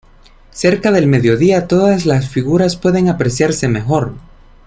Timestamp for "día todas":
1.37-2.07